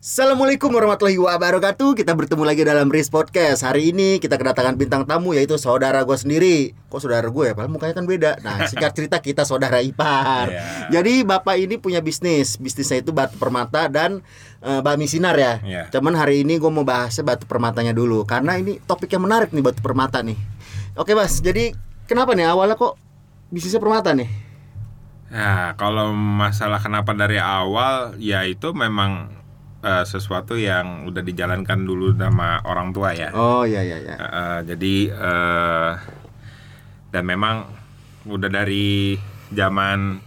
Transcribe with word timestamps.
Assalamualaikum 0.00 0.72
warahmatullahi 0.72 1.20
wabarakatuh. 1.20 1.92
Kita 1.92 2.16
bertemu 2.16 2.48
lagi 2.48 2.64
dalam 2.64 2.88
Riz 2.88 3.12
Podcast. 3.12 3.60
Hari 3.60 3.92
ini 3.92 4.16
kita 4.16 4.40
kedatangan 4.40 4.72
bintang 4.72 5.04
tamu 5.04 5.36
yaitu 5.36 5.60
saudara 5.60 6.00
gue 6.08 6.16
sendiri. 6.16 6.72
Kok 6.88 7.04
saudara 7.04 7.28
gue 7.28 7.44
ya? 7.44 7.52
Padahal 7.52 7.68
mukanya 7.68 8.00
kan 8.00 8.08
beda. 8.08 8.40
Nah 8.40 8.64
singkat 8.72 8.96
cerita 8.96 9.20
kita 9.20 9.44
saudara 9.44 9.84
ipar. 9.84 10.56
Iya. 10.56 10.64
Jadi 10.88 11.20
bapak 11.20 11.52
ini 11.60 11.76
punya 11.76 12.00
bisnis. 12.00 12.56
Bisnisnya 12.56 13.04
itu 13.04 13.12
batu 13.12 13.36
permata 13.36 13.92
dan 13.92 14.24
uh, 14.64 14.80
bakmi 14.80 15.04
sinar 15.04 15.36
ya. 15.36 15.60
Iya. 15.60 15.92
Cuman 15.92 16.16
hari 16.16 16.48
ini 16.48 16.56
gue 16.56 16.72
mau 16.72 16.80
bahasnya 16.80 17.36
batu 17.36 17.44
permatanya 17.44 17.92
dulu. 17.92 18.24
Karena 18.24 18.56
ini 18.56 18.80
topiknya 18.80 19.20
menarik 19.20 19.52
nih 19.52 19.60
batu 19.60 19.84
permata 19.84 20.24
nih. 20.24 20.40
Oke 20.96 21.12
mas, 21.12 21.44
jadi 21.44 21.76
kenapa 22.08 22.32
nih 22.32 22.48
awalnya 22.48 22.80
kok 22.80 22.96
bisnisnya 23.52 23.84
permata 23.84 24.16
nih? 24.16 24.32
Nah, 25.28 25.76
kalau 25.76 26.16
masalah 26.16 26.80
kenapa 26.80 27.12
dari 27.12 27.36
awal, 27.36 28.16
ya 28.16 28.48
itu 28.48 28.72
memang 28.72 29.39
eh, 29.80 30.04
sesuatu 30.04 30.54
yang 30.54 31.04
udah 31.04 31.20
dijalankan 31.20 31.80
dulu 31.80 32.12
sama 32.12 32.60
orang 32.62 32.90
tua 32.90 33.12
ya. 33.12 33.28
Oh 33.32 33.62
iya 33.62 33.80
iya 33.80 33.96
iya 33.98 34.14
Eh, 34.14 34.24
eh, 34.24 34.58
jadi 34.66 34.94
eh, 35.10 35.92
dan 37.10 37.22
memang 37.24 37.66
udah 38.22 38.48
dari 38.48 39.16
zaman 39.50 40.20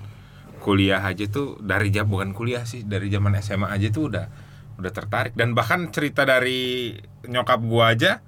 kuliah 0.60 1.00
aja 1.00 1.28
tuh 1.28 1.60
dari 1.60 1.88
jam 1.90 2.08
bukan 2.08 2.32
kuliah 2.32 2.64
sih 2.64 2.84
dari 2.84 3.08
zaman 3.08 3.36
SMA 3.38 3.68
aja 3.68 3.88
tuh 3.90 4.10
udah 4.10 4.26
udah 4.74 4.92
tertarik 4.92 5.32
dan 5.34 5.54
bahkan 5.54 5.92
cerita 5.92 6.24
dari 6.24 6.96
nyokap 7.24 7.60
gua 7.62 7.94
aja 7.94 8.20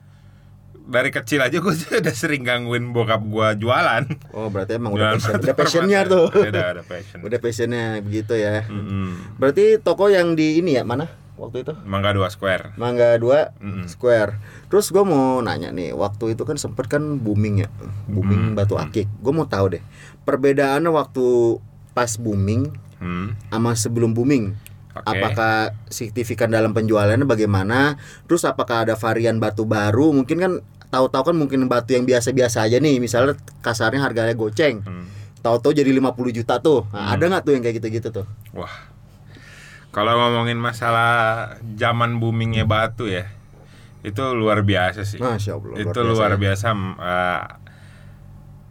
dari 0.77 1.10
kecil 1.10 1.41
aja 1.41 1.57
gua 1.57 1.73
udah 2.04 2.13
sering 2.13 2.46
gangguin 2.46 2.94
bokap 2.94 3.23
gua 3.26 3.57
jualan. 3.57 4.05
Oh 4.32 4.48
berarti 4.48 4.77
emang 4.77 4.94
udah 4.94 5.16
Jualan 5.16 5.18
passion, 5.18 5.34
batu 5.34 5.44
udah 5.48 5.55
passionnya 5.57 5.99
permata. 5.99 6.13
tuh 6.13 6.26
Udah 6.46 6.66
ada 6.70 6.84
passion. 6.85 7.18
Udah 7.26 7.40
passionnya 7.41 7.84
begitu 7.99 8.34
ya 8.35 8.55
Mm-mm. 8.70 9.10
Berarti 9.35 9.66
toko 9.80 10.05
yang 10.07 10.38
di 10.38 10.60
ini 10.60 10.77
ya 10.77 10.85
mana 10.85 11.10
waktu 11.35 11.62
itu? 11.62 11.73
Mangga 11.84 12.12
2 12.12 12.27
Square. 12.27 12.63
Mangga 12.75 13.16
2 13.16 13.55
Mm-mm. 13.59 13.85
Square. 13.85 14.39
Terus 14.67 14.89
gue 14.89 15.03
mau 15.03 15.39
nanya 15.39 15.70
nih, 15.70 15.91
waktu 15.91 16.34
itu 16.34 16.43
kan 16.43 16.55
sempet 16.55 16.87
kan 16.87 17.20
booming 17.20 17.63
ya, 17.63 17.70
booming 18.05 18.51
Mm. 18.51 18.55
batu 18.55 18.76
akik. 18.76 19.07
Gue 19.20 19.34
mau 19.34 19.45
tahu 19.45 19.76
deh, 19.76 19.84
perbedaannya 20.23 20.90
waktu 20.90 21.57
pas 21.91 22.15
booming 22.15 22.71
Hmm. 22.95 23.35
sama 23.48 23.76
sebelum 23.76 24.12
booming. 24.12 24.55
Oke. 24.95 25.04
Apakah 25.05 25.76
signifikan 25.85 26.48
dalam 26.48 26.71
penjualannya 26.71 27.27
bagaimana? 27.27 27.99
Terus 28.23 28.48
apakah 28.48 28.88
ada 28.88 28.95
varian 28.95 29.35
batu 29.35 29.67
baru? 29.67 30.15
Mungkin 30.15 30.38
kan 30.40 30.51
tahu-tahu 30.88 31.32
kan 31.32 31.35
mungkin 31.35 31.67
batu 31.67 31.91
yang 31.91 32.07
biasa-biasa 32.07 32.63
aja 32.63 32.79
nih, 32.79 33.04
misalnya 33.04 33.35
kasarnya 33.60 33.99
harganya 33.99 34.32
goceng. 34.32 34.79
Hmm. 34.82 35.12
Tahu-tahu 35.43 35.76
jadi 35.76 35.91
50 35.91 36.32
juta 36.32 36.57
tuh. 36.57 36.88
Nah, 36.90 37.12
Ada 37.12 37.27
nggak 37.27 37.43
tuh 37.43 37.51
yang 37.54 37.63
kayak 37.67 37.76
gitu-gitu 37.84 38.10
tuh? 38.10 38.26
Wah. 38.55 38.71
Kalau 39.96 40.12
ngomongin 40.13 40.60
masalah 40.60 41.13
zaman 41.74 42.20
boomingnya 42.20 42.68
batu 42.68 43.07
ya, 43.07 43.32
itu 44.04 44.20
luar 44.35 44.60
biasa 44.62 45.01
sih. 45.01 45.15
Masya 45.18 45.55
Allah. 45.55 45.79
itu 45.79 45.88
biasa 45.88 46.04
luar 46.04 46.32
ya. 46.32 46.38
biasa 46.38 46.68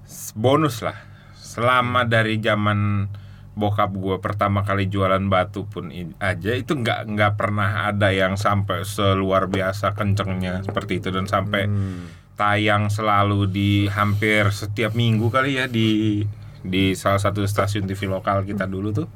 s- 0.04 0.32
bonus 0.36 0.84
lah. 0.84 0.96
Selama 1.34 2.04
dari 2.04 2.36
zaman 2.38 3.08
bokap 3.54 3.94
gue 3.94 4.18
pertama 4.18 4.60
kali 4.60 4.90
jualan 4.90 5.22
batu 5.24 5.62
pun 5.64 5.86
aja 6.18 6.52
itu 6.52 6.74
nggak 6.74 7.06
nggak 7.06 7.32
pernah 7.38 7.86
ada 7.86 8.10
yang 8.10 8.34
sampai 8.34 8.82
seluar 8.82 9.46
biasa 9.46 9.94
kencengnya 9.94 10.60
seperti 10.60 10.98
itu 10.98 11.08
dan 11.08 11.24
sampai 11.24 11.64
Hmm. 11.64 12.10
tayang 12.34 12.90
selalu 12.90 13.46
di 13.46 13.70
hampir 13.86 14.50
setiap 14.50 14.92
minggu 14.92 15.30
kali 15.30 15.54
ya 15.54 15.70
di 15.70 16.18
di 16.60 16.98
salah 16.98 17.22
satu 17.22 17.46
stasiun 17.46 17.86
TV 17.86 18.10
lokal 18.10 18.42
kita 18.42 18.66
dulu 18.66 18.90
tuh 18.90 19.06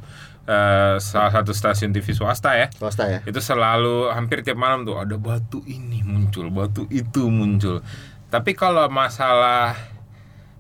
eh, 0.49 0.97
salah 0.97 1.29
satu 1.31 1.53
stasiun 1.53 1.93
TV 1.93 2.17
swasta 2.17 2.57
ya 2.57 2.73
Swasta 2.73 3.05
ya? 3.05 3.19
itu 3.29 3.37
selalu 3.37 4.09
hampir 4.11 4.41
tiap 4.41 4.57
malam 4.57 4.89
tuh 4.89 4.97
ada 4.97 5.21
batu 5.21 5.61
ini 5.69 6.01
muncul 6.01 6.49
batu 6.49 6.89
itu 6.89 7.29
muncul 7.29 7.85
tapi 8.33 8.57
kalau 8.57 8.89
masalah 8.89 9.77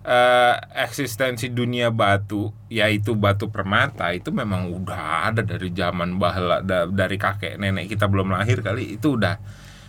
eh, 0.04 0.54
eksistensi 0.84 1.48
dunia 1.48 1.88
batu 1.88 2.52
yaitu 2.68 3.16
batu 3.16 3.48
permata 3.48 4.12
itu 4.12 4.28
memang 4.28 4.68
udah 4.72 5.32
ada 5.32 5.40
dari 5.40 5.72
zaman 5.72 6.20
bahla 6.20 6.60
da- 6.60 6.88
dari 6.88 7.16
kakek 7.16 7.56
nenek 7.56 7.88
kita 7.88 8.04
belum 8.08 8.32
lahir 8.32 8.60
kali 8.60 9.00
itu 9.00 9.16
udah 9.16 9.36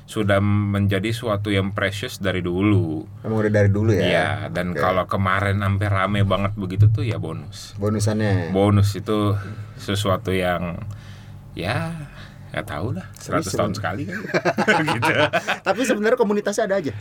sudah 0.10 0.42
menjadi 0.42 1.14
suatu 1.14 1.54
yang 1.54 1.70
precious 1.70 2.18
dari 2.18 2.42
dulu 2.42 3.06
Emang 3.22 3.46
udah 3.46 3.54
dari 3.54 3.70
dulu 3.70 3.94
ya? 3.94 4.02
Iya, 4.02 4.30
dan 4.50 4.74
Oke. 4.74 4.82
kalau 4.82 5.06
kemarin 5.06 5.62
hampir 5.62 5.86
rame 5.86 6.26
banget 6.26 6.58
begitu 6.58 6.90
tuh 6.90 7.06
ya 7.06 7.22
bonus. 7.22 7.78
Bonusannya. 7.78 8.50
Bonus 8.50 8.98
itu 8.98 9.38
sesuatu 9.78 10.34
yang 10.34 10.82
ya 11.54 11.94
nggak 12.50 12.66
tahu 12.66 12.98
lah, 12.98 13.06
100 13.22 13.54
tahun 13.54 13.74
sekali 13.78 14.10
kan. 14.10 14.18
gitu. 14.98 15.14
Tapi 15.70 15.82
sebenarnya 15.86 16.18
komunitasnya 16.18 16.66
ada 16.66 16.82
aja. 16.82 16.94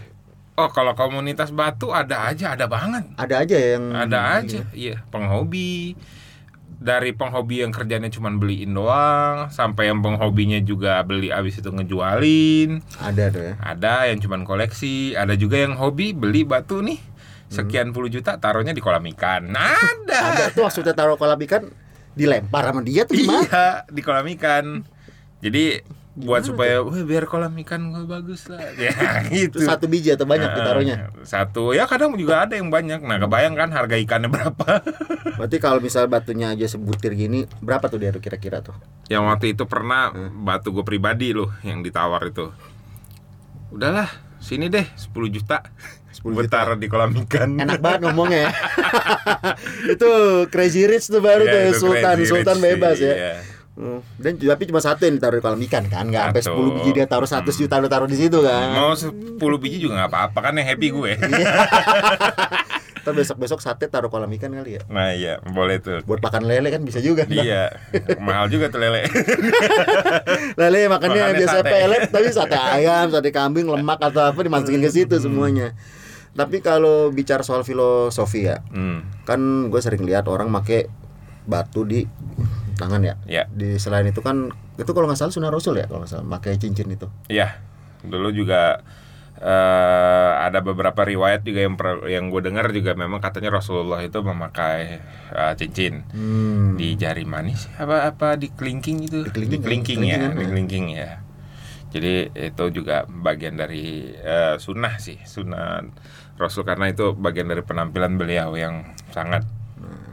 Oh, 0.61 0.69
kalau 0.69 0.93
komunitas 0.93 1.49
batu 1.49 1.89
ada 1.97 2.29
aja, 2.29 2.53
ada 2.53 2.69
banget. 2.69 3.09
Ada 3.17 3.35
aja 3.41 3.57
yang 3.57 3.85
Ada 3.89 4.19
aja, 4.45 4.61
iya, 4.77 5.01
penghobi. 5.09 5.97
Dari 6.79 7.11
penghobi 7.11 7.67
yang 7.67 7.75
kerjanya 7.75 8.07
cuma 8.07 8.31
beliin 8.31 8.71
doang, 8.71 9.51
sampai 9.51 9.91
yang 9.91 9.99
penghobinya 9.99 10.63
juga 10.63 11.03
beli 11.03 11.35
abis 11.35 11.59
itu 11.59 11.75
ngejualin. 11.75 12.79
Ada 13.03 13.25
tuh 13.35 13.43
ya. 13.43 13.53
Ada 13.59 13.95
yang 14.15 14.23
cuma 14.23 14.39
koleksi, 14.47 15.19
ada 15.19 15.35
juga 15.35 15.59
yang 15.59 15.75
hobi 15.75 16.15
beli 16.15 16.47
batu 16.47 16.79
nih 16.79 17.03
sekian 17.49 17.97
puluh 17.97 18.13
juta 18.13 18.37
taruhnya 18.37 18.77
di 18.77 18.79
kolam 18.85 19.03
ikan. 19.17 19.51
Ada. 19.51 20.19
Ada 20.33 20.45
tuh 20.53 20.69
maksudnya 20.69 20.95
taruh 20.95 21.17
kolam 21.17 21.41
ikan 21.49 21.67
dilempar 22.13 22.71
sama 22.71 22.83
dia 22.85 23.03
tuh 23.09 23.17
gimana? 23.17 23.43
Iya, 23.43 23.67
di 23.89 24.01
kolam 24.05 24.27
ikan. 24.39 24.65
Jadi 25.39 25.83
buat 26.19 26.43
supaya 26.43 26.83
wah 26.83 26.99
biar 26.99 27.25
kolam 27.25 27.55
ikan 27.63 27.91
gue 27.91 28.05
bagus 28.05 28.51
lah. 28.51 28.59
Ya 28.79 28.91
gitu. 29.31 29.63
Itu 29.63 29.67
satu 29.67 29.87
biji 29.87 30.13
atau 30.13 30.27
banyak 30.27 30.51
Nah, 30.51 30.57
ditaruhnya? 30.57 30.97
Satu, 31.23 31.71
ya 31.71 31.87
kadang 31.87 32.19
juga 32.19 32.43
ada 32.43 32.59
yang 32.59 32.69
banyak. 32.69 32.99
Nah, 33.01 33.19
kebayang 33.19 33.55
kan 33.55 33.71
harga 33.71 33.95
ikannya 33.95 34.27
berapa? 34.35 34.83
Berarti 35.39 35.57
kalau 35.59 35.79
misal 35.79 36.11
batunya 36.11 36.51
aja 36.51 36.67
sebutir 36.67 37.15
gini, 37.15 37.47
berapa 37.63 37.87
tuh 37.87 37.99
dia 38.03 38.11
tuh 38.11 38.21
kira-kira 38.21 38.59
tuh? 38.61 38.75
yang 39.09 39.25
waktu 39.25 39.57
itu 39.57 39.65
pernah 39.65 40.13
batu 40.37 40.69
gue 40.69 40.85
pribadi 40.85 41.33
loh 41.33 41.49
yang 41.65 41.81
ditawar 41.81 42.29
itu. 42.29 42.53
Udahlah, 43.73 44.09
sini 44.37 44.69
deh 44.69 44.85
10 44.85 45.13
juta. 45.33 45.65
10 46.13 46.35
Gue 46.35 46.45
juta. 46.45 46.75
di 46.77 46.89
kolam 46.91 47.15
ikan. 47.25 47.57
Enak 47.57 47.79
banget 47.81 48.01
ngomongnya 48.11 48.49
ya. 48.49 48.53
itu 49.89 50.11
crazy 50.51 50.85
rich 50.85 51.09
tuh 51.09 51.23
baru 51.23 51.47
Iya, 51.47 51.53
tuh 51.53 51.61
itu 51.63 51.79
sultan, 51.79 52.17
sultan 52.27 52.57
rich 52.59 52.65
bebas 52.65 52.97
sih, 52.99 53.07
ya. 53.07 53.15
iya. 53.15 53.35
Hmm. 53.79 54.03
Dan 54.19 54.35
tapi 54.35 54.67
cuma 54.67 54.83
satu 54.83 55.07
yang 55.07 55.23
ditaruh 55.23 55.39
di 55.39 55.45
kolam 55.47 55.63
ikan 55.71 55.87
kan, 55.87 56.11
nggak 56.11 56.35
sampai 56.35 56.43
Satu. 56.43 56.67
10 56.67 56.77
biji 56.83 56.91
dia 56.93 57.07
taruh 57.07 57.31
100 57.31 57.47
juta 57.47 57.79
lu 57.79 57.87
taruh 57.87 58.11
di 58.11 58.19
situ 58.19 58.43
kan. 58.43 58.75
Mau 58.75 58.91
10 58.91 59.39
biji 59.39 59.79
juga 59.79 60.03
nggak 60.03 60.11
apa-apa 60.11 60.39
kan 60.43 60.59
yang 60.59 60.67
happy 60.67 60.91
gue. 60.91 61.13
Ntar 62.99 63.15
besok-besok 63.15 63.63
sate 63.63 63.87
taruh 63.87 64.11
kolam 64.11 64.29
ikan 64.35 64.51
kali 64.51 64.77
ya. 64.77 64.83
nah 64.91 65.15
iya, 65.15 65.39
boleh 65.41 65.79
tuh. 65.79 66.03
Buat 66.05 66.19
makan 66.19 66.45
lele 66.45 66.69
kan 66.69 66.83
bisa 66.83 66.99
juga. 66.99 67.23
Iya, 67.25 67.71
mahal 68.19 68.51
juga 68.51 68.67
tuh 68.69 68.83
lele. 68.83 69.07
Lele 70.61 70.91
makannya 70.91 71.23
Makannya 71.23 71.39
biasa 71.39 71.57
sate. 71.63 71.71
pelet 71.71 72.03
tapi 72.11 72.29
sate 72.29 72.59
ayam, 72.59 73.07
sate 73.09 73.31
kambing, 73.31 73.71
lemak 73.71 74.03
atau 74.03 74.27
apa 74.27 74.41
dimasukin 74.43 74.83
ke 74.83 74.91
situ 74.91 75.15
semuanya. 75.17 75.73
Tapi 76.35 76.59
kalau 76.59 77.09
bicara 77.09 77.41
soal 77.41 77.63
filosofi 77.63 78.45
ya, 78.45 78.61
Hmm, 78.69 79.07
kan 79.23 79.41
gue 79.71 79.81
sering 79.81 80.03
lihat 80.03 80.27
orang 80.27 80.51
make 80.51 80.91
batu 81.49 81.89
di 81.89 82.05
tangan 82.79 83.03
ya. 83.03 83.15
ya, 83.27 83.45
Di 83.51 83.77
selain 83.77 84.07
itu 84.07 84.23
kan 84.23 84.49
itu 84.79 84.91
kalau 84.95 85.11
nggak 85.11 85.19
salah 85.19 85.35
sunnah 85.35 85.51
rasul 85.51 85.75
ya 85.75 85.85
kalau 85.85 86.01
nggak 86.01 86.13
salah 86.15 86.27
pakai 86.39 86.55
cincin 86.57 86.87
itu. 86.89 87.11
iya. 87.27 87.59
Dulu 87.99 88.31
juga 88.31 88.79
eh, 89.39 90.31
ada 90.39 90.59
beberapa 90.61 91.03
riwayat 91.03 91.43
juga 91.43 91.61
yang 91.63 91.75
per- 91.75 92.07
yang 92.07 92.27
gue 92.27 92.43
dengar 92.43 92.71
juga 92.71 92.95
memang 92.95 93.19
katanya 93.19 93.55
Rasulullah 93.55 94.03
itu 94.03 94.19
memakai 94.19 94.99
eh, 95.31 95.53
cincin 95.55 96.03
Hmm. 96.11 96.75
di 96.75 96.95
jari 96.95 97.23
manis 97.23 97.71
apa 97.75 98.07
apa 98.07 98.35
di 98.35 98.51
kelingking 98.51 98.99
itu 99.03 99.23
Di 99.23 99.31
kelingking, 99.31 99.63
kelingking 99.63 99.99
kelingking 100.03 100.03
ya 100.07 100.19
kan, 100.19 100.31
di 100.35 100.43
ya. 100.43 100.49
kelingking 100.51 100.87
ya 100.91 101.11
jadi 101.89 102.15
itu 102.35 102.65
juga 102.75 103.07
bagian 103.09 103.55
dari 103.55 104.11
eh, 104.13 104.59
sunnah 104.59 104.99
sih 104.99 105.19
sunnah 105.23 105.87
Rasul 106.35 106.63
karena 106.63 106.91
itu 106.91 107.15
bagian 107.15 107.47
dari 107.47 107.63
penampilan 107.63 108.15
beliau 108.15 108.55
yang 108.55 108.95
sangat 109.11 109.43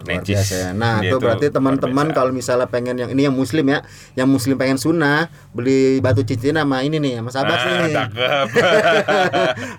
Luar 0.05 0.21
necis 0.21 0.37
biasa. 0.37 0.55
Ya. 0.55 0.69
Nah, 0.71 1.01
Dia 1.01 1.09
itu 1.09 1.17
berarti 1.17 1.47
teman-teman 1.49 2.07
kalau 2.13 2.29
misalnya 2.29 2.69
pengen 2.69 2.95
yang 2.95 3.09
ini 3.09 3.25
yang 3.25 3.35
muslim 3.35 3.65
ya, 3.65 3.81
yang 4.13 4.29
muslim 4.29 4.55
pengen 4.55 4.77
sunnah, 4.77 5.27
beli 5.51 5.97
batu 5.99 6.21
cincin 6.21 6.55
sama 6.55 6.85
ini 6.85 7.01
nih, 7.01 7.19
sama 7.19 7.29
sahabat 7.33 7.57
Ah, 7.57 7.65
nih. 7.89 7.95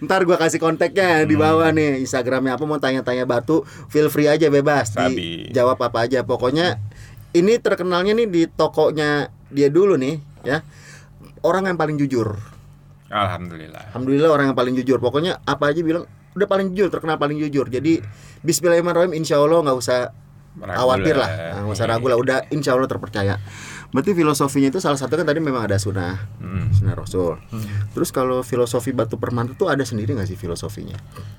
Ntar 0.05 0.27
gua 0.27 0.37
kasih 0.37 0.59
kontaknya 0.59 1.23
di 1.23 1.39
bawah 1.39 1.71
nih 1.71 2.03
Instagramnya. 2.03 2.59
Apa 2.59 2.65
mau 2.67 2.83
tanya-tanya 2.83 3.25
batu 3.25 3.63
Feel 3.89 4.11
free 4.11 4.27
aja 4.27 4.51
bebas. 4.51 4.93
Sabi. 4.93 5.49
Dijawab 5.55 5.79
apa 5.79 6.11
aja. 6.11 6.27
Pokoknya 6.27 6.77
ini 7.33 7.63
terkenalnya 7.63 8.13
nih 8.17 8.27
di 8.27 8.43
tokonya 8.51 9.31
dia 9.49 9.69
dulu 9.71 9.95
nih 9.95 10.19
ya. 10.43 10.67
Orang 11.47 11.71
yang 11.71 11.79
paling 11.79 11.95
jujur. 11.95 12.35
Alhamdulillah. 13.07 13.95
Alhamdulillah 13.95 14.31
orang 14.35 14.51
yang 14.51 14.59
paling 14.59 14.75
jujur. 14.75 14.99
Pokoknya 14.99 15.39
apa 15.47 15.71
aja 15.71 15.79
bilang 15.79 16.11
udah 16.37 16.47
paling 16.47 16.71
jujur 16.71 16.93
terkenal 16.93 17.17
paling 17.17 17.41
jujur 17.41 17.67
Jadi 17.67 17.99
Bismillahirrahmanirrahim 18.45 19.17
Insya 19.17 19.41
Allah 19.41 19.65
nggak 19.65 19.79
usah 19.79 19.99
Ragu 20.57 20.73
khawatir 20.73 21.15
lah. 21.17 21.29
Nggak 21.65 21.75
usah 21.77 21.87
ragu 21.87 22.07
lah 22.07 22.17
Udah 22.17 22.39
insya 22.49 22.73
Allah 22.73 22.89
terpercaya 22.89 23.37
Berarti 23.87 24.13
filosofinya 24.13 24.69
itu 24.69 24.81
salah 24.81 24.97
satu 24.97 25.15
kan 25.15 25.25
tadi 25.25 25.39
memang 25.39 25.65
ada 25.65 25.79
sunnah, 25.79 26.27
Hmm. 26.43 26.75
sunnah 26.75 26.93
rasul. 26.93 27.39
Terus 27.95 28.11
kalau 28.11 28.43
filosofi 28.43 28.91
batu 28.91 29.15
permata 29.15 29.55
tuh 29.55 29.71
ada 29.71 29.87
sendiri 29.87 30.11
nggak 30.11 30.27
sih 30.27 30.35
filosofinya? 30.35 30.99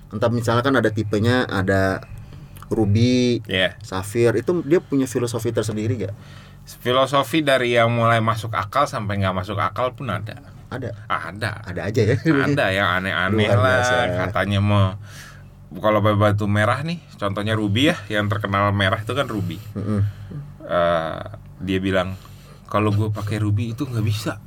Entah 0.10 0.32
misalkan 0.32 0.72
ada 0.74 0.88
tipenya, 0.88 1.44
ada 1.44 2.00
ruby, 2.72 3.44
Ya, 3.46 3.76
safir, 3.84 4.32
itu 4.36 4.64
dia 4.64 4.80
punya 4.80 5.06
filosofi 5.06 5.52
tersendiri 5.52 6.08
gak? 6.08 6.16
filosofi 6.68 7.40
dari 7.40 7.76
yang 7.76 7.88
mulai 7.88 8.20
masuk 8.20 8.52
akal 8.52 8.84
sampai 8.84 9.20
nggak 9.20 9.36
masuk 9.36 9.56
akal 9.56 9.92
pun 9.92 10.08
ada. 10.08 10.40
Ada, 10.68 10.92
Ada. 11.08 11.52
ada 11.64 11.82
aja 11.84 12.02
ya. 12.04 12.16
ada 12.20 12.66
yang 12.70 12.90
aneh-aneh 13.00 13.48
lah 13.48 13.80
biasa. 13.80 13.96
katanya 14.28 14.60
mau 14.60 15.00
kalau 15.80 16.00
batu 16.00 16.44
merah 16.44 16.80
nih 16.82 17.00
contohnya 17.16 17.52
ruby 17.52 17.88
ya 17.88 17.96
yang 18.10 18.28
terkenal 18.28 18.72
merah 18.72 19.00
itu 19.00 19.12
kan 19.12 19.26
ruby 19.26 19.60
Mm-mm. 19.74 20.04
Eh, 20.62 21.20
dia 21.58 21.80
bilang 21.80 22.20
kalau 22.68 22.92
gue 22.92 23.08
pakai 23.08 23.40
ruby 23.40 23.72
itu 23.72 23.88
nggak 23.88 24.04
bisa 24.04 24.44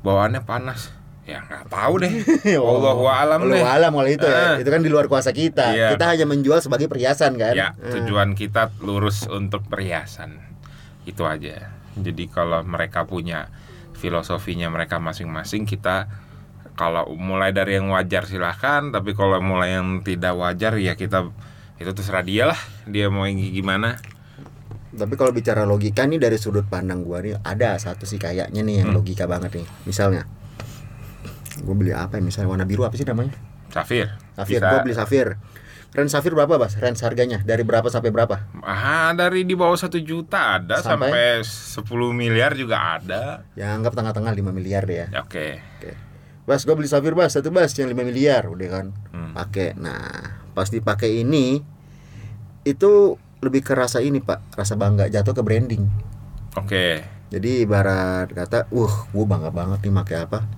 bawaannya 0.00 0.42
panas 0.42 0.94
ya 1.26 1.42
nggak 1.42 1.66
tahu 1.66 1.94
deh 2.00 2.12
Allahu 2.56 3.04
alam 3.04 3.42
deh 3.44 3.58
alam 3.60 3.90
kalau 3.92 4.08
itu 4.08 4.22
ya. 4.22 4.54
Ah. 4.54 4.56
Itu 4.56 4.70
kan 4.70 4.80
di 4.80 4.88
luar 4.88 5.06
kuasa 5.06 5.28
kita. 5.28 5.74
Iya. 5.74 5.88
Kita 5.92 6.04
hanya 6.08 6.24
menjual 6.24 6.62
sebagai 6.62 6.86
perhiasan 6.86 7.34
kan. 7.34 7.52
ya 7.52 7.74
Ah. 7.74 7.92
tujuan 7.92 8.32
kita 8.32 8.70
lurus 8.80 9.26
untuk 9.26 9.66
perhiasan 9.66 10.38
itu 11.02 11.26
aja 11.26 11.74
jadi 11.98 12.24
kalau 12.28 12.62
mereka 12.62 13.02
punya 13.02 13.50
filosofinya 13.98 14.70
mereka 14.70 15.02
masing-masing 15.02 15.66
kita 15.66 16.06
kalau 16.78 17.10
mulai 17.18 17.50
dari 17.50 17.74
yang 17.76 17.90
wajar 17.90 18.22
silahkan 18.24 18.94
tapi 18.94 19.12
kalau 19.12 19.42
mulai 19.42 19.74
yang 19.74 20.00
tidak 20.06 20.38
wajar 20.38 20.78
ya 20.78 20.94
kita 20.94 21.26
itu 21.76 21.90
terserah 21.90 22.22
dia 22.22 22.44
lah 22.46 22.60
dia 22.86 23.10
mau 23.10 23.26
yang 23.26 23.38
gimana 23.38 23.98
Tapi 24.88 25.14
kalau 25.14 25.30
bicara 25.30 25.62
logika 25.62 26.08
nih 26.08 26.18
dari 26.18 26.40
sudut 26.40 26.64
pandang 26.66 27.04
gua 27.04 27.20
nih 27.20 27.38
ada 27.44 27.76
satu 27.78 28.02
sih 28.02 28.16
kayaknya 28.18 28.64
nih 28.64 28.82
yang 28.82 28.90
Hmm. 28.90 28.96
logika 28.98 29.28
banget 29.28 29.60
nih. 29.60 29.66
Misalnya 29.84 30.24
gua 31.62 31.74
beli 31.76 31.92
apa 31.92 32.18
ya 32.18 32.22
misalnya 32.24 32.48
warna 32.50 32.66
biru 32.66 32.82
apa 32.82 32.96
sih 32.96 33.06
namanya? 33.06 33.34
Safir 33.70 34.10
Safir. 34.34 34.58
Gua 34.64 34.80
beli 34.82 34.94
safir. 34.96 35.36
Range 35.88 36.12
safir 36.12 36.36
berapa, 36.36 36.60
Bas? 36.60 36.76
Range 36.76 37.00
harganya 37.00 37.40
dari 37.40 37.64
berapa 37.64 37.88
sampai 37.88 38.12
berapa? 38.12 38.44
ah 38.60 39.16
dari 39.16 39.48
di 39.48 39.56
bawah 39.56 39.76
satu 39.76 39.96
juta 40.04 40.60
ada 40.60 40.84
Sampai? 40.84 41.40
sampai, 41.40 42.12
10 42.12 42.12
miliar 42.12 42.52
juga 42.52 43.00
ada 43.00 43.48
Ya 43.56 43.72
anggap 43.72 43.96
tengah-tengah 43.96 44.36
5 44.36 44.52
miliar 44.52 44.84
deh 44.84 45.04
ya. 45.04 45.08
Ya, 45.08 45.20
oke 45.24 45.46
Oke. 45.80 45.90
Bas, 46.44 46.64
gua 46.64 46.76
beli 46.76 46.88
safir, 46.88 47.12
Bas. 47.16 47.32
Satu 47.32 47.48
Bas 47.48 47.72
yang 47.76 47.88
5 47.88 48.04
miliar 48.04 48.48
udah 48.48 48.68
kan. 48.68 48.86
Hmm. 49.12 49.32
Pakai. 49.32 49.76
Nah, 49.76 50.44
pas 50.52 50.68
dipakai 50.68 51.24
ini 51.24 51.60
itu 52.64 52.92
lebih 53.40 53.64
kerasa 53.64 54.00
ini, 54.00 54.20
Pak. 54.20 54.56
Rasa 54.56 54.76
bangga 54.76 55.08
jatuh 55.08 55.32
ke 55.36 55.42
branding. 55.44 55.84
oke 56.56 56.86
Jadi 57.28 57.68
ibarat 57.68 58.32
kata, 58.32 58.72
"Uh, 58.72 58.88
gua 59.12 59.24
bangga 59.28 59.52
banget 59.52 59.84
nih 59.84 59.92
pakai 59.92 60.16
apa?" 60.24 60.48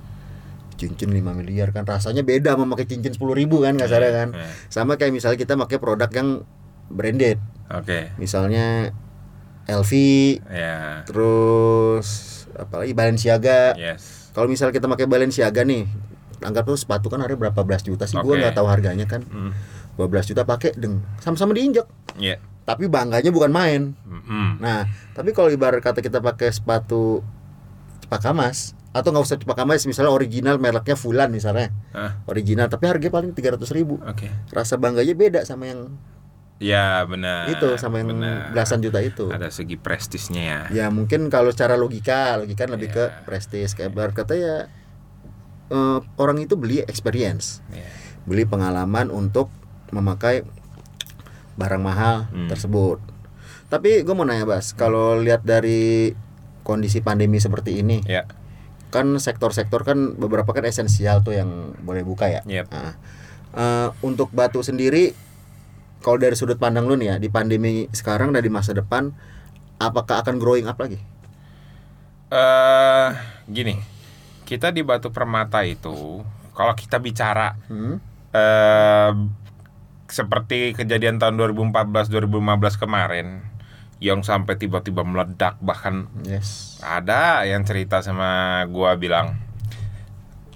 Cincin 0.81 1.12
5 1.12 1.21
miliar 1.37 1.69
kan 1.71 1.85
rasanya 1.85 2.25
beda 2.25 2.56
sama 2.56 2.65
pakai 2.73 2.88
cincin 2.88 3.12
10 3.12 3.21
ribu 3.37 3.61
kan 3.61 3.77
nggak 3.77 3.85
sadar 3.87 4.11
kan. 4.11 4.29
Eh, 4.32 4.49
Sama 4.67 4.97
kayak 4.97 5.12
misalnya 5.12 5.37
kita 5.37 5.53
pakai 5.55 5.77
produk 5.77 6.09
yang 6.11 6.29
branded. 6.88 7.37
oke 7.69 8.17
Misalnya 8.17 8.88
LV, 9.67 9.93
ya 10.49 11.05
terus 11.05 12.09
apalagi 12.53 12.91
Balenciaga. 12.91 13.77
yes 13.77 14.32
Kalau 14.32 14.47
misal 14.47 14.71
kita 14.71 14.87
pakai 14.87 15.05
Balenciaga 15.05 15.62
nih, 15.62 15.85
anggap 16.41 16.65
tuh 16.65 16.75
sepatu 16.75 17.06
kan 17.06 17.19
harganya 17.19 17.50
berapa 17.50 17.61
belas 17.61 17.83
juta 17.83 18.06
sih, 18.06 18.17
gua 18.17 18.33
Oke. 18.33 18.41
nggak 18.41 18.55
tahu 18.56 18.67
harganya 18.67 19.05
kan. 19.05 19.21
Hmm. 19.26 19.53
12 19.94 20.33
juta 20.33 20.43
pakai 20.43 20.73
deng, 20.75 21.05
sama-sama 21.19 21.53
diinjek. 21.53 21.85
ya 22.17 22.41
Tapi 22.65 22.88
bangganya 22.88 23.29
bukan 23.29 23.50
main. 23.50 23.93
Mm-mm. 24.00 24.56
Nah, 24.56 24.87
tapi 25.12 25.31
kalau 25.31 25.50
ibarat 25.50 25.79
kata 25.79 26.00
kita 26.00 26.19
pakai 26.19 26.49
sepatu 26.49 27.21
Cepaka 28.11 28.35
Mas 28.35 28.75
atau 28.91 29.15
nggak 29.15 29.23
usah 29.23 29.39
Cepaka 29.39 29.62
Mas, 29.62 29.87
misalnya 29.87 30.11
original 30.11 30.59
mereknya 30.59 30.99
Fulan 30.99 31.31
misalnya, 31.31 31.71
Ah, 31.91 32.19
original 32.27 32.67
tapi 32.67 32.91
harganya 32.91 33.15
paling 33.15 33.31
300 33.31 33.71
ribu. 33.71 34.03
oke 34.03 34.27
Rasa 34.51 34.75
bangganya 34.75 35.15
beda 35.15 35.41
sama 35.45 35.71
yang 35.71 35.95
Ya 36.59 37.07
benar. 37.07 37.47
itu, 37.49 37.71
sama 37.79 38.03
yang 38.03 38.11
benar. 38.12 38.51
belasan 38.51 38.83
juta 38.83 38.99
itu. 38.99 39.31
Ada 39.31 39.49
segi 39.49 39.79
prestisnya 39.79 40.43
ya. 40.43 40.61
Ya 40.75 40.87
mungkin 40.89 41.31
kalau 41.31 41.49
secara 41.49 41.73
logika, 41.73 42.35
logika 42.37 42.67
kan 42.67 42.75
lebih 42.75 42.91
ke 42.91 43.05
Iya. 43.07 43.23
prestis. 43.23 43.73
Kayak 43.73 43.95
ibarat 43.95 44.12
kata 44.12 44.35
ya 44.35 44.57
eh, 45.71 45.99
orang 46.17 46.43
itu 46.43 46.59
beli 46.59 46.83
experience, 46.83 47.62
Ya. 47.71 47.87
beli 48.27 48.43
pengalaman 48.43 49.07
untuk 49.07 49.55
memakai 49.89 50.43
barang 51.55 51.79
mahal 51.81 52.27
Hmm. 52.27 52.51
tersebut. 52.51 52.99
Tapi 53.69 54.03
gue 54.03 54.12
mau 54.12 54.27
nanya 54.27 54.43
Bas, 54.45 54.75
kalau 54.75 55.15
lihat 55.17 55.41
dari 55.41 56.11
kondisi 56.71 57.03
pandemi 57.03 57.43
seperti 57.43 57.83
ini, 57.83 57.99
Ya. 58.07 58.31
kan 58.95 59.11
sektor-sektor 59.19 59.83
kan 59.83 60.15
beberapa 60.15 60.55
kan 60.55 60.63
esensial 60.63 61.27
tuh 61.27 61.35
yang 61.35 61.75
boleh 61.83 62.07
buka 62.07 62.31
ya. 62.31 62.47
Yep. 62.47 62.67
Nah, 62.71 62.95
eh, 63.55 63.89
untuk 64.07 64.31
batu 64.31 64.63
sendiri, 64.63 65.11
kalau 66.01 66.17
dari 66.17 66.39
sudut 66.39 66.57
pandang 66.57 66.87
lu 66.87 66.95
nih 66.95 67.13
ya 67.13 67.17
di 67.19 67.27
pandemi 67.27 67.91
sekarang 67.91 68.31
dan 68.31 68.47
di 68.47 68.49
masa 68.49 68.71
depan, 68.71 69.11
apakah 69.83 70.23
akan 70.23 70.39
growing 70.39 70.71
up 70.71 70.79
lagi? 70.79 71.03
Eh, 72.31 73.09
gini, 73.51 73.75
kita 74.47 74.71
di 74.71 74.87
Batu 74.87 75.11
Permata 75.11 75.67
itu, 75.67 76.23
kalau 76.55 76.75
kita 76.79 77.03
bicara 77.03 77.59
Hmm? 77.67 77.99
eh 78.31 79.11
seperti 80.07 80.75
kejadian 80.75 81.19
tahun 81.19 81.35
2014-2015 81.39 82.79
kemarin, 82.79 83.43
yang 84.00 84.20
sampai 84.20 84.56
tiba-tiba 84.56 85.00
meledak 85.00 85.61
bahkan 85.61 86.08
Yes. 86.23 86.81
ada 86.81 87.44
yang 87.44 87.62
cerita 87.62 88.00
sama 88.00 88.29
gua 88.67 88.97
bilang 88.97 89.37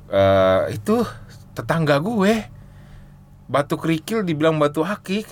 eh 0.06 0.74
itu 0.74 1.04
tetangga 1.52 1.96
gue 1.98 2.44
batu 3.44 3.76
kerikil 3.76 4.22
dibilang 4.22 4.56
batu 4.56 4.80
akik 4.80 5.28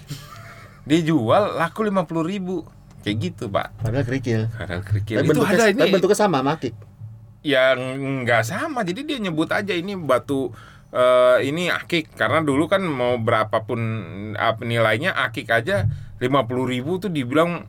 dijual 0.83 1.57
laku 1.57 1.85
50.000 1.85 1.97
ribu 2.27 2.67
kayak 3.01 3.17
gitu 3.19 3.45
pak 3.49 3.73
Padahal 3.79 4.05
kerikil. 4.05 4.41
karena 4.53 4.79
kerikil 4.81 5.17
Tapi 5.17 5.25
itu 5.25 5.31
bentuknya, 5.33 5.55
ada 5.55 5.65
tapi 5.65 5.73
ini 5.81 5.91
bentuknya 5.91 6.19
sama 6.19 6.39
makik. 6.41 6.75
yang 7.43 7.79
nggak 8.23 8.43
sama 8.45 8.81
jadi 8.83 9.01
dia 9.03 9.19
nyebut 9.19 9.51
aja 9.51 9.73
ini 9.73 9.95
batu 9.95 10.55
eh, 10.91 11.39
ini 11.43 11.67
akik 11.67 12.13
karena 12.13 12.39
dulu 12.39 12.67
kan 12.67 12.83
mau 12.83 13.17
berapapun 13.17 13.81
apa 14.37 14.63
nilainya 14.63 15.11
akik 15.19 15.49
aja 15.49 15.89
50.000 16.19 16.29
ribu 16.69 16.93
tuh 16.99 17.11
dibilang 17.11 17.67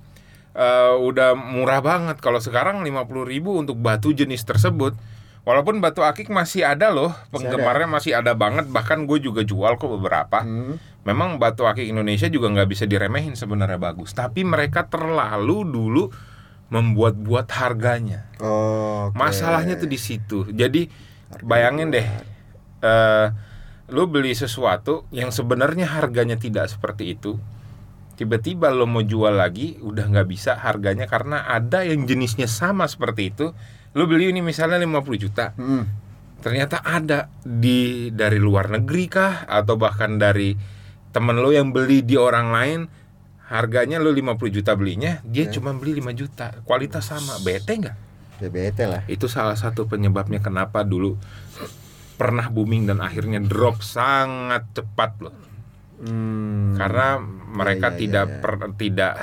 eh, 0.54 0.94
udah 0.96 1.36
murah 1.38 1.82
banget. 1.84 2.18
Kalau 2.22 2.40
sekarang 2.42 2.82
50.000 2.86 3.30
ribu 3.30 3.58
untuk 3.58 3.78
batu 3.78 4.14
jenis 4.14 4.46
tersebut. 4.46 4.96
Walaupun 5.44 5.84
batu 5.84 6.00
akik 6.08 6.32
masih 6.32 6.64
ada 6.64 6.88
loh 6.88 7.12
penggemarnya 7.28 7.84
masih 7.84 8.16
ada 8.16 8.32
banget. 8.32 8.64
Bahkan 8.72 9.04
gue 9.04 9.20
juga 9.20 9.44
jual 9.44 9.76
kok 9.76 9.92
beberapa. 9.92 10.40
Hmm. 10.44 10.80
memang 11.04 11.36
batu 11.36 11.68
akik 11.68 11.84
Indonesia 11.84 12.32
juga 12.32 12.48
nggak 12.48 12.70
bisa 12.72 12.88
diremehin 12.88 13.36
sebenarnya 13.36 13.76
bagus. 13.76 14.16
Tapi 14.16 14.48
mereka 14.48 14.88
terlalu 14.88 15.68
dulu 15.68 16.08
membuat-buat 16.72 17.48
harganya. 17.60 18.32
Oke. 18.40 19.12
Masalahnya 19.20 19.76
tuh 19.76 19.92
di 19.92 20.00
situ. 20.00 20.48
Jadi 20.48 20.88
bayangin 21.44 21.92
deh, 21.92 22.08
eh 22.82 23.28
lu 23.92 24.10
beli 24.10 24.34
sesuatu 24.34 25.06
yang 25.14 25.30
sebenarnya 25.30 25.86
harganya 25.86 26.40
tidak 26.40 26.72
seperti 26.72 27.14
itu, 27.14 27.38
tiba-tiba 28.14 28.70
lo 28.70 28.86
mau 28.86 29.02
jual 29.02 29.34
lagi, 29.34 29.78
udah 29.80 30.06
nggak 30.08 30.28
bisa 30.28 30.56
harganya 30.56 31.06
karena 31.06 31.46
ada 31.46 31.82
yang 31.82 32.06
jenisnya 32.06 32.46
sama 32.46 32.86
seperti 32.86 33.34
itu. 33.34 33.52
Lu 33.94 34.06
beli 34.06 34.34
ini 34.34 34.42
misalnya 34.42 34.82
50 34.82 35.18
juta, 35.18 35.54
Hmm. 35.54 35.86
ternyata 36.42 36.82
ada 36.82 37.30
di 37.42 38.10
dari 38.10 38.42
luar 38.42 38.70
negeri 38.70 39.06
kah? 39.06 39.46
Atau 39.46 39.78
bahkan 39.78 40.18
dari 40.18 40.58
temen 41.14 41.38
lo 41.38 41.54
yang 41.54 41.70
beli 41.70 42.02
di 42.02 42.18
orang 42.18 42.50
lain 42.50 42.80
harganya 43.48 44.02
lo 44.02 44.10
50 44.10 44.50
juta 44.50 44.74
belinya 44.74 45.22
dia 45.22 45.46
cuma 45.46 45.70
beli 45.78 46.02
5 46.02 46.10
juta. 46.12 46.58
Kualitas 46.66 47.06
sama. 47.06 47.38
Bete 47.46 47.78
nggak? 47.78 47.98
Ya 48.42 48.50
bete 48.50 48.84
lah. 48.90 49.06
itu 49.06 49.30
salah 49.30 49.54
satu 49.56 49.86
penyebabnya 49.86 50.42
kenapa 50.42 50.82
dulu 50.82 51.16
pernah 52.18 52.50
booming 52.50 52.90
dan 52.90 53.00
akhirnya 53.00 53.38
drop 53.40 53.80
sangat 53.86 54.68
cepat 54.74 55.12
loh 55.22 55.36
Hmm. 56.04 56.76
karena 56.76 57.22
mereka 57.54 57.96
iya, 57.96 57.98
tidak 57.98 58.26
iya. 58.28 58.40
per- 58.44 58.76
tidak 58.76 59.14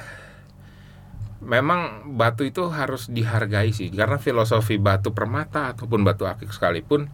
memang 1.40 2.12
batu 2.16 2.44
itu 2.44 2.68
harus 2.68 3.08
dihargai 3.08 3.72
sih 3.72 3.88
karena 3.92 4.20
filosofi 4.20 4.76
batu 4.76 5.12
permata 5.16 5.72
ataupun 5.76 6.04
batu 6.04 6.28
akik 6.28 6.52
sekalipun 6.52 7.08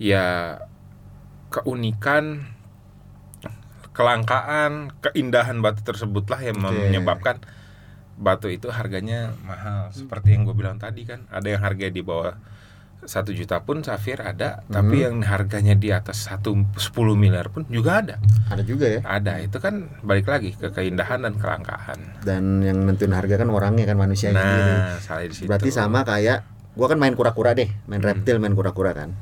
ya 0.00 0.60
keunikan 1.52 2.48
kelangkaan 3.96 4.92
keindahan 5.00 5.64
batu 5.64 5.80
tersebutlah 5.80 6.40
yang 6.44 6.60
Oke. 6.60 6.68
menyebabkan 6.68 7.40
batu 8.16 8.48
itu 8.48 8.68
harganya 8.72 9.32
mahal 9.44 9.92
seperti 9.92 10.36
yang 10.36 10.48
gue 10.48 10.56
bilang 10.56 10.80
tadi 10.80 11.04
kan 11.04 11.24
ada 11.28 11.48
yang 11.48 11.60
harga 11.60 11.92
di 11.92 12.00
bawah 12.00 12.36
satu 13.04 13.30
juta 13.30 13.60
pun 13.62 13.84
safir 13.84 14.18
ada, 14.18 14.64
tapi 14.66 15.04
yang 15.04 15.20
harganya 15.22 15.76
di 15.76 15.92
atas 15.92 16.26
satu 16.26 16.56
sepuluh 16.74 17.14
miliar 17.14 17.52
pun 17.52 17.68
juga 17.68 18.00
ada. 18.02 18.16
Ada 18.48 18.62
juga 18.64 18.86
ya. 18.88 19.00
Ada 19.04 19.44
itu 19.44 19.60
kan 19.60 19.92
balik 20.00 20.26
lagi 20.26 20.56
ke 20.56 20.72
keindahan 20.72 21.22
dan 21.22 21.36
kelangkaan. 21.36 21.98
Dan 22.24 22.64
yang 22.64 22.82
nentuin 22.82 23.12
harga 23.12 23.44
kan 23.44 23.52
orangnya 23.52 23.86
kan 23.86 24.00
manusia 24.00 24.32
sendiri. 24.32 24.72
Nah, 24.72 24.98
salah 24.98 25.22
di 25.28 25.34
situ. 25.36 25.46
Berarti 25.46 25.70
sama 25.70 26.02
kayak 26.02 26.42
gua 26.74 26.86
kan 26.88 26.98
main 26.98 27.14
kura-kura 27.14 27.52
deh, 27.52 27.68
main 27.86 28.00
Hmm. 28.00 28.10
reptil, 28.10 28.40
main 28.40 28.56
kura-kura 28.56 28.90
kan. 28.96 29.12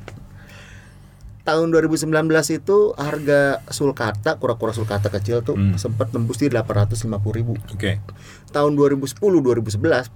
Tahun 1.44 1.68
2019 1.68 2.08
itu 2.48 2.96
harga 2.96 3.60
sulcata, 3.68 4.40
kura-kura 4.40 4.72
sulcata 4.72 5.12
kecil 5.12 5.44
tuh 5.44 5.60
Hmm. 5.60 5.76
sempat 5.76 6.08
tembus 6.08 6.40
di 6.40 6.48
850.000 6.48 7.36
ribu. 7.36 7.52
Oke. 7.68 8.00
Tahun 8.48 8.72
2010 8.72 9.44
2011 9.44 10.08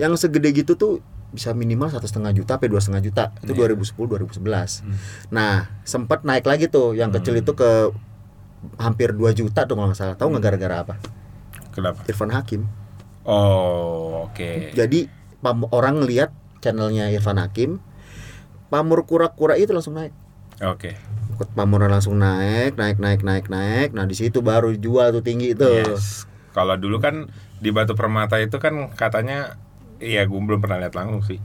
yang 0.00 0.16
segede 0.16 0.48
gitu 0.56 0.72
tuh 0.72 1.04
bisa 1.32 1.50
minimal 1.50 1.88
satu 1.88 2.04
setengah 2.04 2.30
juta 2.30 2.54
sampai 2.54 2.68
dua 2.68 2.78
setengah 2.78 3.02
juta 3.02 3.24
itu 3.40 3.52
Iya. 3.52 3.72
2010 3.72 4.04
2011 4.06 4.84
Hmm. 4.84 4.96
nah 5.28 5.52
sempat 5.82 6.22
naik 6.22 6.44
lagi 6.44 6.68
tuh 6.68 6.92
yang 6.92 7.08
kecil 7.10 7.34
itu 7.34 7.52
ke 7.52 7.90
hampir 8.76 9.10
2 9.10 9.32
juta 9.32 9.64
tuh 9.64 9.74
kalau 9.74 9.88
nggak 9.88 9.96
salah 9.96 10.14
tahu 10.14 10.28
Hmm. 10.28 10.36
nggak 10.36 10.44
gara-gara 10.46 10.76
apa 10.78 10.94
Kenapa? 11.72 12.04
Irfan 12.04 12.30
Hakim 12.30 12.68
Oh, 13.24 14.26
oke. 14.26 14.74
jadi 14.74 15.06
pam- 15.38 15.70
orang 15.70 15.98
ngelihat 15.98 16.30
channelnya 16.58 17.08
Irfan 17.08 17.38
Hakim 17.38 17.78
pamor 18.68 19.02
kura-kura 19.02 19.54
itu 19.54 19.70
langsung 19.70 19.94
naik 19.94 20.12
Oke. 20.60 20.94
pamornya 21.52 21.88
langsung 21.88 22.16
naik 22.16 22.74
naik 22.74 22.98
naik 22.98 23.20
naik 23.20 23.46
naik 23.46 23.90
nah 23.90 24.04
di 24.04 24.12
situ 24.12 24.38
baru 24.40 24.74
jual 24.74 25.10
tuh 25.12 25.22
tinggi 25.22 25.52
itu 25.52 25.64
Yes. 25.64 26.28
Kalau 26.52 26.76
dulu 26.76 27.00
kan 27.00 27.32
di 27.58 27.72
Batu 27.72 27.94
Permata 27.94 28.36
itu 28.36 28.58
kan 28.58 28.92
katanya 28.92 29.56
Iya, 30.02 30.26
gue 30.26 30.34
belum 30.36 30.58
pernah 30.58 30.78
lihat 30.78 30.92
langsung 30.92 31.22
sih. 31.22 31.38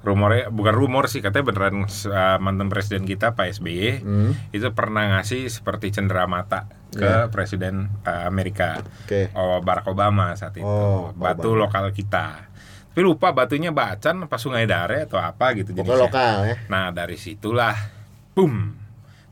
Rumornya 0.00 0.52
bukan 0.52 0.74
rumor 0.74 1.08
sih, 1.08 1.18
katanya 1.18 1.48
beneran 1.48 1.80
uh, 1.80 2.36
mantan 2.36 2.68
presiden 2.68 3.08
kita 3.08 3.32
Pak 3.32 3.56
SBY 3.56 4.04
Hmm, 4.04 4.36
itu 4.50 4.68
pernah 4.70 5.16
ngasih 5.16 5.48
seperti 5.48 5.88
cenderamata 5.90 6.68
ke 6.90 7.00
Ya. 7.00 7.26
presiden 7.26 7.88
uh, 8.04 8.28
Amerika, 8.28 8.84
oke 8.84 9.32
oh, 9.32 9.58
Barack 9.58 9.88
Obama 9.88 10.36
saat 10.36 10.54
itu, 10.54 10.62
Oh, 10.62 11.08
batu 11.10 11.48
Obama. 11.48 11.64
lokal 11.64 11.88
kita. 11.90 12.52
Tapi 12.92 13.00
lupa 13.00 13.32
batunya 13.32 13.72
Bacan 13.72 14.22
apa 14.22 14.36
Sungai 14.36 14.68
Dare 14.68 15.08
atau 15.08 15.16
apa 15.16 15.56
gitu 15.56 15.72
jenisnya. 15.72 15.96
lokal 15.96 16.32
ya 16.44 16.56
Nah 16.68 16.92
dari 16.92 17.16
situlah, 17.16 17.74
boom. 18.30 18.76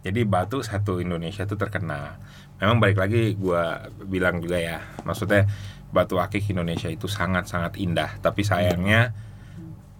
Jadi 0.00 0.25
batu 0.25 0.59
satu 0.59 0.99
Indonesia 0.99 1.45
itu 1.45 1.54
terkenal. 1.54 2.16
Memang 2.59 2.81
balik 2.81 2.97
lagi 2.97 3.37
gua 3.37 3.76
bilang 4.02 4.40
juga 4.40 4.57
ya, 4.57 4.81
maksudnya 5.02 5.47
batu 5.92 6.16
akik 6.16 6.49
Indonesia 6.50 6.88
itu 6.88 7.06
sangat-sangat 7.06 7.76
indah. 7.76 8.18
Tapi 8.18 8.42
sayangnya 8.42 9.12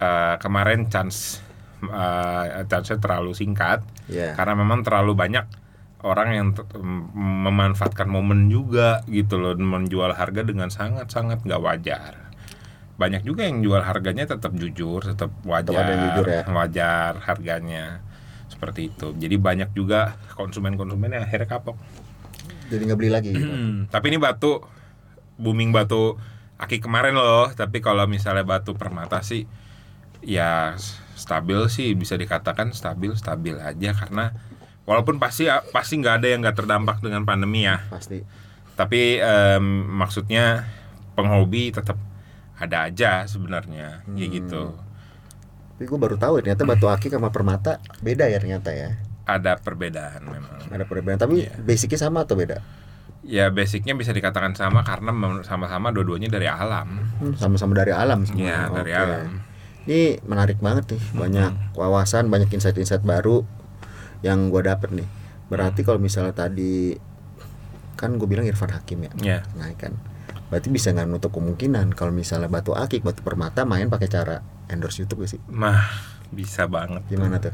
eh, 0.01 0.35
kemarin 0.41 0.89
chance 0.89 1.39
eh, 1.85 2.65
chance 2.67 2.97
terlalu 2.97 3.31
singkat. 3.37 3.85
Ya 4.09 4.33
karena 4.33 4.57
memang 4.57 4.81
terlalu 4.81 5.13
banyak 5.13 5.45
orang 6.03 6.29
yang 6.35 6.47
memanfaatkan 7.15 8.09
momen 8.09 8.51
juga 8.51 9.05
gitu 9.07 9.39
loh. 9.39 9.55
Menjual 9.55 10.11
harga 10.17 10.41
dengan 10.43 10.67
sangat-sangat 10.73 11.45
nggak 11.45 11.61
wajar. 11.61 12.13
Banyak 12.93 13.25
juga 13.25 13.47
yang 13.49 13.65
jual 13.65 13.81
harganya 13.81 14.27
tetap 14.27 14.53
jujur 14.53 15.01
tetap 15.01 15.31
wajar. 15.45 15.85
Yang 15.87 16.01
jujur 16.09 16.25
ya. 16.27 16.41
wajar 16.51 17.13
harganya. 17.23 17.85
Seperti 18.49 18.91
itu. 18.91 19.13
Jadi 19.17 19.35
banyak 19.39 19.69
juga 19.73 20.17
konsumen-konsumen 20.35 21.09
yang 21.09 21.23
akhirnya 21.25 21.49
kapok. 21.49 21.77
Jadi 22.69 22.81
nggak 22.89 22.99
beli 22.99 23.11
lagi 23.11 23.29
gitu. 23.33 23.53
tapi 23.93 24.05
ini 24.09 24.17
batu 24.17 24.63
booming 25.35 25.71
batu 25.71 26.17
aki 26.57 26.79
kemarin 26.79 27.15
loh. 27.15 27.49
Tapi 27.51 27.79
kalau 27.79 28.05
misalnya 28.05 28.43
batu 28.43 28.73
permata 28.73 29.19
sih 29.21 29.45
ya 30.23 30.73
stabil 31.13 31.59
sih 31.67 31.93
bisa 31.93 32.15
dikatakan 32.15 32.71
stabil 32.71 33.13
stabil 33.13 33.55
aja. 33.59 33.91
Karena 33.93 34.31
walaupun 34.83 35.17
pasti 35.17 35.47
pasti 35.71 35.99
nggak 35.99 36.15
ada 36.23 36.27
yang 36.27 36.39
nggak 36.43 36.57
terdampak 36.57 36.97
dengan 36.99 37.23
pandemi 37.23 37.65
ya. 37.65 37.83
Pasti. 37.89 38.23
Tapi 38.73 39.21
em, 39.21 39.65
maksudnya 39.93 40.65
penghobi 41.13 41.69
tetap 41.69 41.97
ada 42.57 42.89
aja 42.89 43.25
sebenarnya. 43.25 44.01
Ya 44.13 44.25
Hmm. 44.25 44.33
gitu. 44.33 44.63
Tapi 45.73 45.89
gue 45.89 45.99
baru 45.99 46.15
tahu 46.15 46.39
ya, 46.39 46.41
ternyata 46.53 46.63
batu 46.69 46.85
akik 46.87 47.11
sama 47.11 47.33
permata 47.33 47.81
beda 47.99 48.29
ya 48.29 48.37
ternyata 48.37 48.69
ya. 48.71 48.93
Ada 49.25 49.57
perbedaan 49.57 50.21
memang. 50.25 50.69
Ada 50.69 50.85
perbedaan 50.85 51.19
tapi 51.19 51.43
Iya. 51.49 51.57
basicnya 51.59 51.99
sama 51.99 52.23
atau 52.23 52.37
beda 52.37 52.61
ya 53.23 53.47
basicnya 53.49 53.95
bisa 53.95 54.11
dikatakan 54.11 54.51
sama 54.53 54.83
karena 54.83 55.15
sama-sama 55.47 55.89
dua-duanya 55.95 56.27
dari 56.27 56.45
alam. 56.45 56.99
Hmm, 57.19 57.33
sama-sama 57.39 57.71
dari 57.73 57.95
alam 57.95 58.27
semua. 58.27 58.43
Ya 58.43 58.59
dari 58.67 58.91
Oke. 58.91 58.99
alam. 58.99 59.25
Ini 59.83 60.23
menarik 60.23 60.63
banget 60.63 60.95
nih 60.95 61.01
banyak 61.11 61.75
wawasan 61.75 62.31
banyak 62.31 62.51
insight-insight 62.51 63.03
baru 63.03 63.43
yang 64.23 64.47
gue 64.47 64.63
dapet 64.63 64.91
nih. 64.95 65.07
Berarti 65.51 65.83
kalau 65.83 65.99
misalnya 65.99 66.31
tadi 66.35 66.95
kan 67.95 68.15
gue 68.19 68.27
bilang 68.27 68.43
Irfan 68.47 68.71
Hakim 68.71 69.07
ya 69.07 69.11
ya 69.19 69.39
naik 69.55 69.79
kan? 69.79 69.93
Berarti 70.51 70.69
bisa 70.69 70.91
nggak 70.93 71.07
nutup 71.09 71.31
kemungkinan 71.33 71.95
kalau 71.97 72.11
misalnya 72.13 72.47
batu 72.51 72.75
akik 72.75 73.01
batu 73.03 73.23
permata 73.25 73.63
main 73.65 73.87
pakai 73.89 74.07
cara 74.07 74.39
endorse 74.69 75.01
YouTube 75.03 75.25
gak 75.25 75.31
sih? 75.35 75.41
Mah 75.49 75.83
bisa 76.29 76.65
banget 76.69 77.03
gimana 77.09 77.39
tuh? 77.41 77.51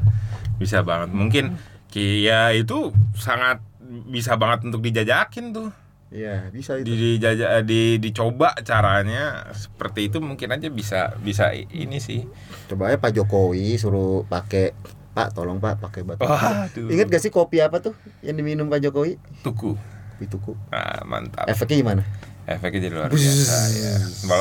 Bisa 0.60 0.84
banget. 0.84 1.10
Mungkin 1.10 1.56
ki- 1.90 2.28
ya 2.28 2.52
itu 2.54 2.92
sangat 3.16 3.58
bisa 4.06 4.36
banget 4.40 4.68
untuk 4.68 4.80
dijajakin 4.80 5.52
tuh. 5.52 5.70
Iya 6.10 6.50
bisa 6.50 6.74
di 6.74 6.82
itu 6.82 6.94
dijajak 6.98 7.62
di 7.62 8.02
dicoba 8.02 8.50
caranya 8.66 9.46
seperti 9.54 10.10
itu 10.10 10.18
mungkin 10.18 10.50
aja 10.50 10.66
bisa 10.66 11.14
bisa 11.22 11.54
ini 11.54 12.02
sih. 12.02 12.26
Coba 12.66 12.90
aja 12.90 12.98
Pak 12.98 13.14
Jokowi 13.14 13.78
suruh 13.78 14.26
pakai 14.26 14.74
Pak 15.14 15.38
tolong 15.38 15.62
Pak 15.62 15.78
pakai 15.78 16.02
batu. 16.02 16.26
Waduh. 16.26 16.90
ingat 16.90 17.06
gak 17.14 17.22
sih 17.22 17.30
kopi 17.30 17.62
apa 17.62 17.78
tuh 17.78 17.94
yang 18.26 18.34
diminum 18.34 18.66
Pak 18.66 18.82
Jokowi? 18.82 19.22
Tuku. 19.46 19.78
Kopi 20.18 20.24
tuku. 20.26 20.52
Ah, 20.74 21.06
mantap. 21.06 21.46
Efeknya 21.46 21.78
gimana? 21.78 22.02
Efeknya 22.42 22.90
jadi 22.90 22.94
luar 22.98 23.10
biasa 23.14 23.56
ya. 23.70 23.94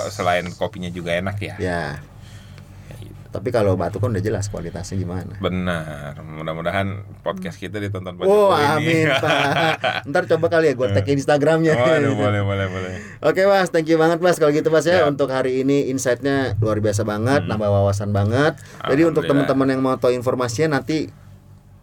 Selain 0.10 0.50
kopinya 0.58 0.90
juga 0.90 1.14
enak 1.14 1.38
ya. 1.38 1.56
Ya 1.62 1.84
tapi 3.30 3.54
kalau 3.54 3.78
batu 3.78 4.02
kan 4.02 4.10
udah 4.10 4.24
jelas 4.26 4.50
kualitasnya 4.50 4.98
gimana. 4.98 5.38
Benar. 5.38 6.18
Mudah-mudahan 6.18 7.06
podcast 7.22 7.62
kita 7.62 7.78
ditonton 7.78 8.18
Pak 8.18 8.26
Oh 8.26 8.50
Jokowi 8.50 8.66
amin. 8.82 9.06
Pak. 9.06 10.04
Ntar 10.10 10.24
coba 10.26 10.50
kali 10.50 10.70
ya 10.70 10.74
gue 10.74 10.88
tag 10.90 11.06
Instagramnya. 11.06 11.78
Waduh, 11.78 12.18
boleh 12.18 12.42
boleh 12.42 12.66
boleh. 12.66 12.92
Oke 13.22 13.46
mas, 13.46 13.70
thank 13.70 13.86
you 13.86 14.02
banget 14.02 14.18
mas. 14.18 14.42
Kalau 14.42 14.50
gitu 14.50 14.68
mas 14.68 14.84
ya 14.84 15.00
Ya. 15.00 15.06
Untuk 15.06 15.30
hari 15.30 15.62
ini 15.62 15.88
insightnya 15.88 16.58
luar 16.58 16.82
biasa 16.82 17.06
banget 17.06 17.46
Nambah 17.46 17.70
wawasan 17.70 18.10
banget. 18.10 18.58
Jadi 18.84 19.02
untuk 19.06 19.22
Hmm. 19.24 19.30
Teman-teman 19.38 19.68
yang 19.70 19.82
mau 19.86 19.94
tahu 19.94 20.10
informasinya 20.12 20.82
nanti 20.82 21.14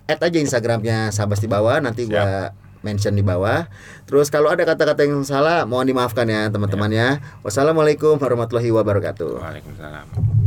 Add 0.07 0.19
aja 0.19 0.39
Instagramnya 0.43 1.15
Sabas 1.15 1.39
di 1.39 1.47
bawah 1.47 1.79
Nanti 1.79 2.11
gua 2.11 2.51
mention 2.83 3.15
di 3.15 3.23
bawah. 3.23 3.67
Terus 4.07 4.31
kalau 4.31 4.51
ada 4.51 4.63
kata-kata 4.63 5.03
yang 5.03 5.23
salah 5.23 5.63
Mohon 5.63 5.95
dimaafkan 5.95 6.27
ya 6.27 6.51
teman-teman 6.51 6.91
ya. 6.91 7.09
Wassalamualaikum 7.43 8.19
warahmatullahi 8.19 8.71
wabarakatuh. 8.71 9.39
Waalaikumsalam 9.39 10.46